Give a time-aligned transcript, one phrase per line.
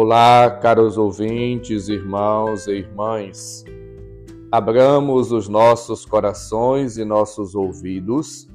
[0.00, 3.64] Olá, caros ouvintes, irmãos e irmãs.
[4.48, 8.48] Abramos os nossos corações e nossos ouvidos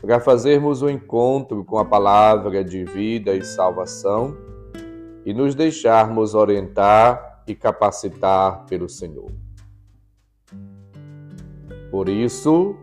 [0.00, 4.34] para fazermos o um encontro com a palavra de vida e salvação
[5.26, 9.30] e nos deixarmos orientar e capacitar pelo Senhor.
[11.90, 12.74] Por isso,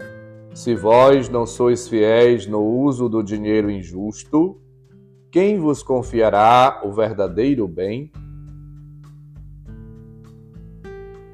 [0.53, 4.61] se vós não sois fiéis no uso do dinheiro injusto,
[5.35, 8.09] quem vos confiará o verdadeiro bem?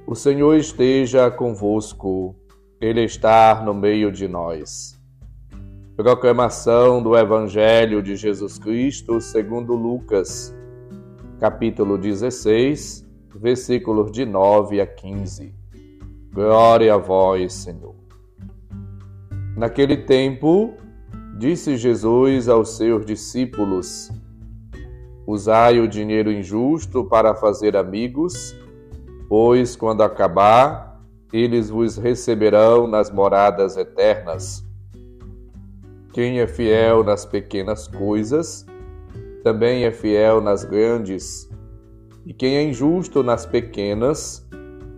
[0.08, 2.36] O Senhor esteja convosco,
[2.82, 5.00] Ele está no meio de nós.
[5.96, 10.52] Proclamação do Evangelho de Jesus Cristo segundo Lucas,
[11.40, 15.54] capítulo 16, versículos de 9 a 15.
[16.34, 17.94] Glória a vós, Senhor.
[19.56, 20.74] Naquele tempo,
[21.42, 24.12] Disse Jesus aos seus discípulos:
[25.26, 28.56] Usai o dinheiro injusto para fazer amigos,
[29.28, 31.02] pois quando acabar,
[31.34, 34.64] eles vos receberão nas moradas eternas.
[36.14, 38.64] Quem é fiel nas pequenas coisas,
[39.44, 41.50] também é fiel nas grandes.
[42.24, 44.48] E quem é injusto nas pequenas,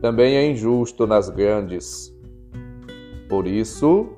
[0.02, 2.14] também é injusto nas grandes.
[3.30, 4.18] Por isso,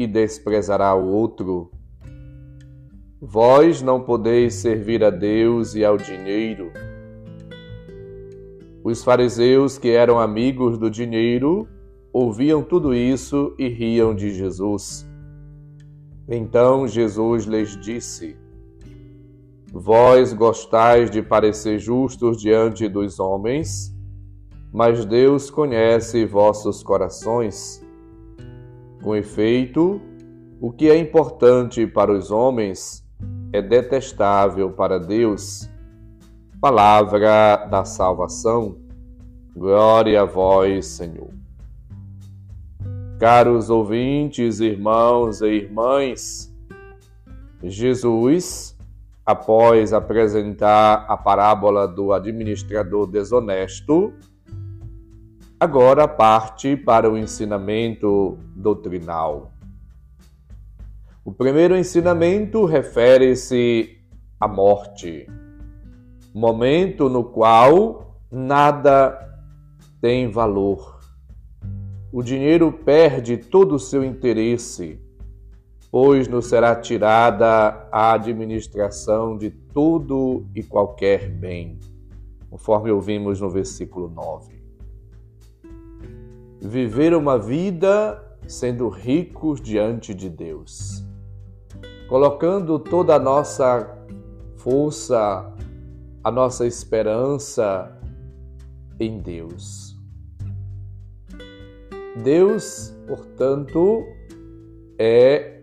[0.00, 1.70] e desprezará o outro.
[3.20, 6.72] Vós não podeis servir a Deus e ao dinheiro.
[8.82, 11.68] Os fariseus, que eram amigos do dinheiro,
[12.14, 15.06] ouviam tudo isso e riam de Jesus.
[16.26, 18.38] Então Jesus lhes disse:
[19.70, 23.94] Vós gostais de parecer justos diante dos homens,
[24.72, 27.84] mas Deus conhece vossos corações.
[29.02, 30.00] Com efeito,
[30.60, 33.02] o que é importante para os homens
[33.52, 35.70] é detestável para Deus.
[36.60, 38.76] Palavra da salvação.
[39.56, 41.30] Glória a vós, Senhor.
[43.18, 46.54] Caros ouvintes, irmãos e irmãs,
[47.62, 48.76] Jesus,
[49.24, 54.12] após apresentar a parábola do administrador desonesto,
[55.62, 59.52] Agora parte para o ensinamento doutrinal.
[61.22, 63.98] O primeiro ensinamento refere-se
[64.40, 65.26] à morte,
[66.32, 69.38] momento no qual nada
[70.00, 70.98] tem valor.
[72.10, 74.98] O dinheiro perde todo o seu interesse,
[75.90, 81.78] pois nos será tirada a administração de todo e qualquer bem,
[82.48, 84.59] conforme ouvimos no versículo 9
[86.60, 91.04] viver uma vida sendo ricos diante de Deus,
[92.08, 93.96] colocando toda a nossa
[94.56, 95.54] força,
[96.22, 97.96] a nossa esperança
[98.98, 99.96] em Deus.
[102.22, 104.04] Deus, portanto,
[104.98, 105.62] é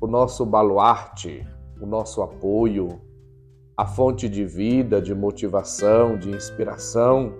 [0.00, 1.46] o nosso baluarte,
[1.80, 3.00] o nosso apoio,
[3.76, 7.34] a fonte de vida, de motivação, de inspiração.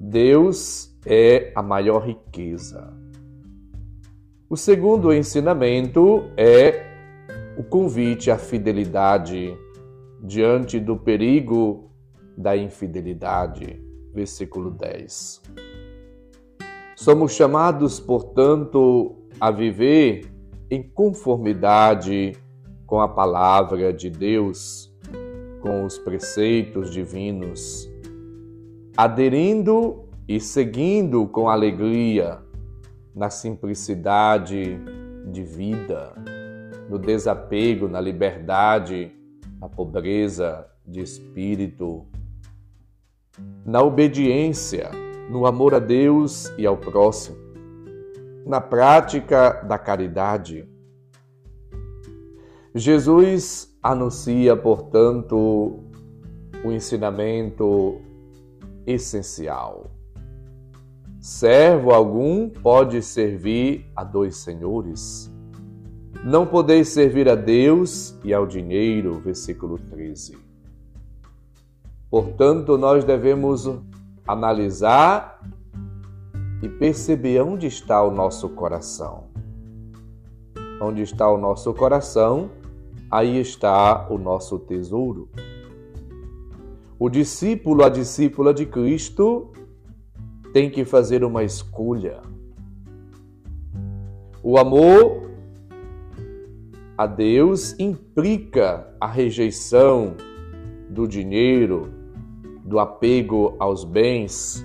[0.00, 2.92] Deus é a maior riqueza.
[4.48, 6.84] O segundo ensinamento é
[7.56, 9.56] o convite à fidelidade
[10.22, 11.90] diante do perigo
[12.36, 13.80] da infidelidade.
[14.12, 15.42] Versículo 10.
[16.96, 20.32] Somos chamados, portanto, a viver
[20.70, 22.32] em conformidade
[22.86, 24.92] com a palavra de Deus,
[25.60, 27.90] com os preceitos divinos,
[28.96, 32.38] aderindo e seguindo com alegria
[33.14, 34.78] na simplicidade
[35.30, 36.14] de vida,
[36.88, 39.12] no desapego, na liberdade,
[39.60, 42.06] na pobreza de espírito,
[43.64, 44.90] na obediência,
[45.30, 47.36] no amor a Deus e ao próximo,
[48.46, 50.66] na prática da caridade.
[52.74, 55.80] Jesus anuncia, portanto,
[56.64, 58.00] o ensinamento
[58.86, 59.93] essencial
[61.24, 65.32] Servo algum pode servir a dois senhores?
[66.22, 69.20] Não podeis servir a Deus e ao dinheiro.
[69.20, 70.36] Versículo 13.
[72.10, 73.66] Portanto, nós devemos
[74.28, 75.40] analisar
[76.62, 79.24] e perceber onde está o nosso coração.
[80.78, 82.50] Onde está o nosso coração,
[83.10, 85.30] aí está o nosso tesouro.
[86.98, 89.53] O discípulo, a discípula de Cristo,
[90.54, 92.22] tem que fazer uma escolha.
[94.40, 95.28] O amor
[96.96, 100.14] a Deus implica a rejeição
[100.88, 101.92] do dinheiro,
[102.64, 104.64] do apego aos bens,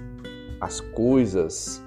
[0.62, 1.84] às coisas.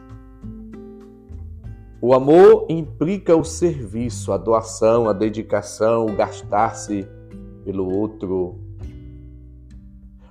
[2.01, 7.07] O amor implica o serviço, a doação, a dedicação, o gastar-se
[7.65, 8.59] pelo outro.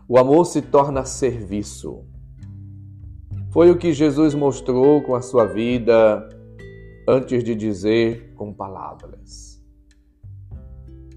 [0.10, 2.11] O amor se torna serviço.
[3.52, 6.28] Foi o que Jesus mostrou com a sua vida
[7.08, 9.52] antes de dizer com palavras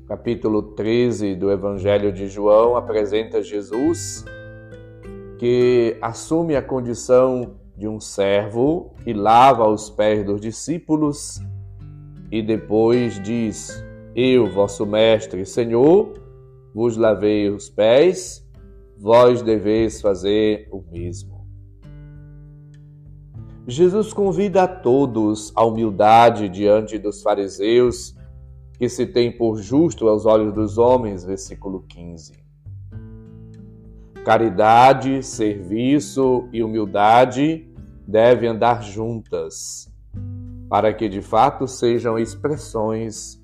[0.07, 4.25] capítulo 13 do Evangelho de João apresenta Jesus
[5.39, 11.41] que assume a condição de um servo e lava os pés dos discípulos
[12.31, 13.83] e depois diz:
[14.15, 16.15] Eu, vosso mestre, Senhor,
[16.75, 18.47] vos lavei os pés,
[18.99, 21.34] vós deveis fazer o mesmo.
[23.67, 28.15] Jesus convida a todos à humildade diante dos fariseus
[28.79, 32.35] que se tem por justo aos olhos dos homens, versículo 15.
[34.23, 37.67] Caridade, serviço e humildade
[38.07, 39.91] devem andar juntas,
[40.69, 43.43] para que de fato sejam expressões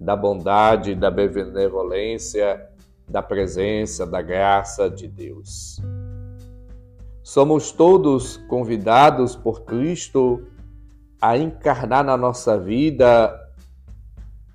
[0.00, 2.58] da bondade, da benevolência,
[3.06, 5.78] da presença, da graça de Deus.
[7.28, 10.46] Somos todos convidados por Cristo
[11.20, 13.38] a encarnar na nossa vida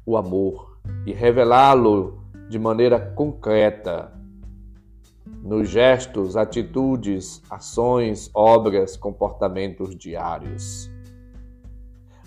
[0.04, 4.12] o amor e revelá-lo de maneira concreta
[5.44, 10.90] nos gestos, atitudes, ações, obras, comportamentos diários.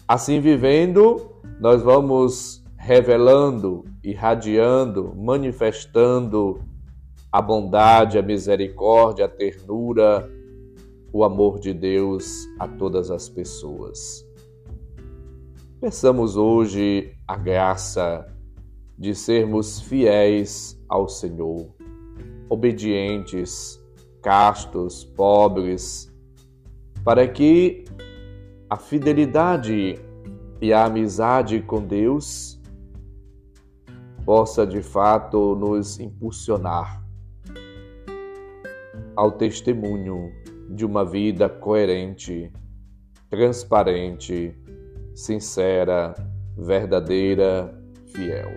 [0.06, 1.28] Assim vivendo,
[1.58, 6.60] nós vamos revelando, irradiando, manifestando
[7.32, 10.35] a bondade, a misericórdia, a ternura,
[11.16, 14.22] o amor de Deus a todas as pessoas.
[15.80, 18.26] Peçamos hoje a graça
[18.98, 21.74] de sermos fiéis ao Senhor,
[22.50, 23.82] obedientes,
[24.22, 26.14] castos, pobres,
[27.02, 27.84] para que
[28.68, 29.98] a fidelidade
[30.60, 32.60] e a amizade com Deus
[34.22, 37.02] possa de fato nos impulsionar
[39.16, 40.30] ao testemunho
[40.70, 42.52] de uma vida coerente,
[43.28, 44.54] transparente,
[45.14, 46.14] sincera,
[46.56, 47.74] verdadeira,
[48.06, 48.50] fiel.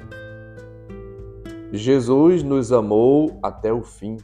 [1.71, 4.17] Jesus nos amou até o fim.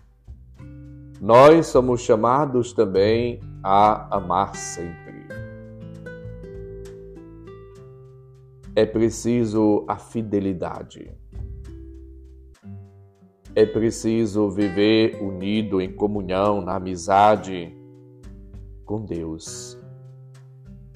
[1.22, 5.06] Nós somos chamados também a amar sempre.
[8.76, 11.12] É preciso a fidelidade.
[13.56, 17.74] É preciso viver unido em comunhão, na amizade
[18.84, 19.80] com Deus.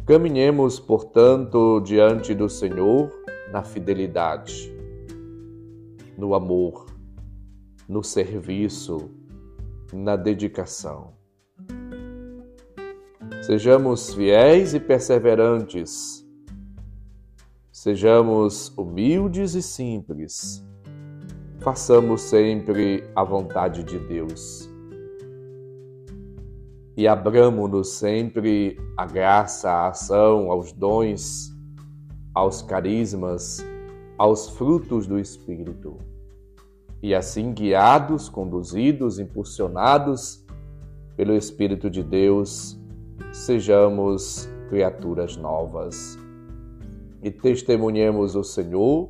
[0.05, 3.09] Caminhemos, portanto, diante do Senhor
[3.49, 4.75] na fidelidade,
[6.17, 6.85] no amor,
[7.87, 9.09] no serviço,
[9.93, 11.13] na dedicação.
[13.41, 16.27] Sejamos fiéis e perseverantes.
[17.71, 20.61] Sejamos humildes e simples.
[21.59, 24.69] Façamos sempre a vontade de Deus
[26.95, 31.53] e abramos-nos sempre à graça, à ação, aos dons,
[32.33, 33.57] aos carismas,
[34.17, 35.97] aos frutos do Espírito.
[37.03, 40.45] E assim, guiados, conduzidos, impulsionados
[41.17, 42.79] pelo Espírito de Deus,
[43.33, 46.17] sejamos criaturas novas
[47.21, 49.09] e testemunhemos o Senhor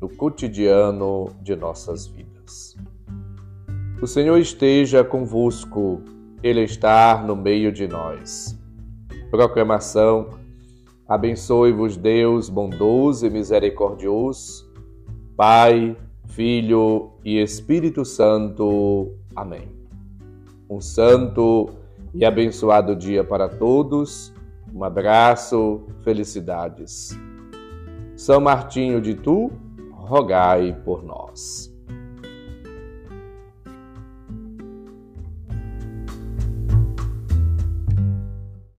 [0.00, 2.76] no cotidiano de nossas vidas.
[4.00, 6.02] O Senhor esteja convosco
[6.42, 8.58] ele está no meio de nós.
[9.30, 10.30] Proclamação:
[11.06, 14.70] Abençoe-vos, Deus bondoso e misericordioso,
[15.36, 19.12] Pai, Filho e Espírito Santo.
[19.34, 19.68] Amém.
[20.70, 21.70] Um santo
[22.14, 24.32] e abençoado dia para todos.
[24.72, 27.18] Um abraço, felicidades.
[28.14, 29.50] São Martinho de Tu,
[30.08, 31.70] rogai por nós.